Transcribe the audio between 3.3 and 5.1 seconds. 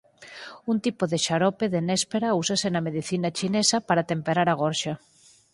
chinesa para temperar a gorxa.